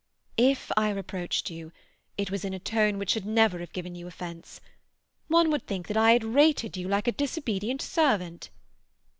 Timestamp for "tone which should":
2.59-3.23